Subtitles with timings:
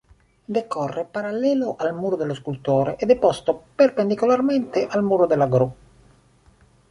[0.53, 5.73] Decorre parallelo al Muro dello Scultore ed è posto perpendicolarmente al Muro della Gru.